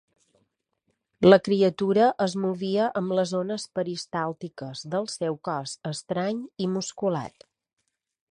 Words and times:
La 1.27 1.37
criatura 1.47 2.07
es 2.25 2.35
movia 2.45 2.87
amb 3.01 3.13
les 3.19 3.33
ones 3.41 3.67
peristàltiques 3.79 4.83
del 4.95 5.07
seu 5.17 5.37
cos 5.49 5.77
estrany 5.93 6.41
i 6.67 6.71
musculat. 6.79 7.47